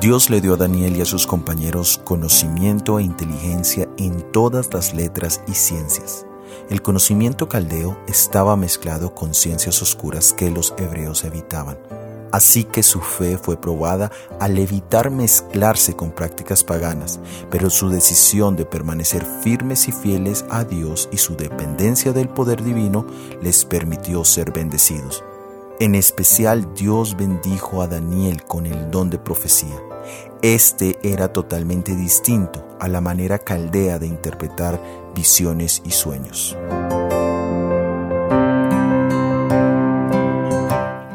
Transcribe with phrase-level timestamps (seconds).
[0.00, 4.94] Dios le dio a Daniel y a sus compañeros conocimiento e inteligencia en todas las
[4.94, 6.24] letras y ciencias.
[6.70, 11.78] El conocimiento caldeo estaba mezclado con ciencias oscuras que los hebreos evitaban.
[12.30, 17.18] Así que su fe fue probada al evitar mezclarse con prácticas paganas,
[17.50, 22.62] pero su decisión de permanecer firmes y fieles a Dios y su dependencia del poder
[22.62, 23.04] divino
[23.42, 25.24] les permitió ser bendecidos.
[25.80, 29.80] En especial Dios bendijo a Daniel con el don de profecía.
[30.42, 34.82] Este era totalmente distinto a la manera caldea de interpretar
[35.14, 36.56] visiones y sueños.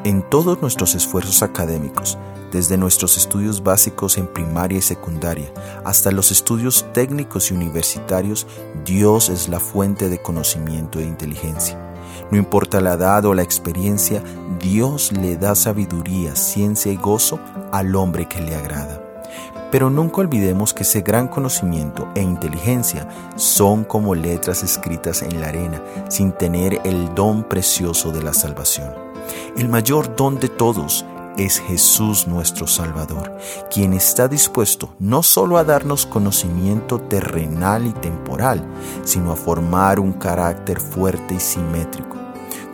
[0.05, 2.17] En todos nuestros esfuerzos académicos,
[2.53, 5.51] desde nuestros estudios básicos en primaria y secundaria
[5.83, 8.47] hasta los estudios técnicos y universitarios,
[8.85, 11.92] Dios es la fuente de conocimiento e inteligencia.
[12.31, 14.23] No importa la edad o la experiencia,
[14.59, 17.39] Dios le da sabiduría, ciencia y gozo
[17.71, 19.01] al hombre que le agrada.
[19.71, 25.47] Pero nunca olvidemos que ese gran conocimiento e inteligencia son como letras escritas en la
[25.47, 28.93] arena, sin tener el don precioso de la salvación.
[29.57, 31.05] El mayor don de todos
[31.37, 33.37] es Jesús nuestro Salvador,
[33.71, 38.63] quien está dispuesto no solo a darnos conocimiento terrenal y temporal,
[39.03, 42.13] sino a formar un carácter fuerte y simétrico.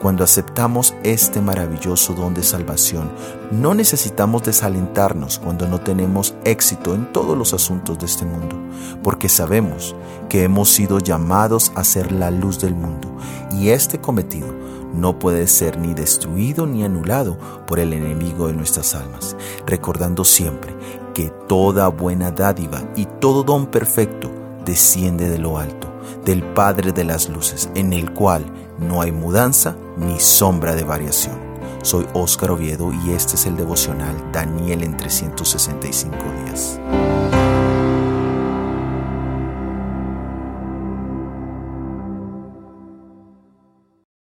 [0.02, 3.12] Cuando aceptamos este maravilloso don de salvación,
[3.52, 8.56] no necesitamos desalentarnos cuando no tenemos éxito en todos los asuntos de este mundo,
[9.04, 9.96] porque sabemos
[10.30, 13.10] que hemos sido llamados a ser la luz del mundo
[13.52, 14.48] y este cometido
[14.94, 17.38] no puede ser ni destruido ni anulado
[17.68, 20.76] por el enemigo de nuestras almas, recordando siempre
[21.14, 24.32] que toda buena dádiva y todo don perfecto
[24.66, 25.88] desciende de lo alto,
[26.26, 28.46] del Padre de las Luces, en el cual
[28.78, 31.38] no hay mudanza ni sombra de variación.
[31.82, 36.80] Soy Óscar Oviedo y este es el devocional Daniel en 365 días.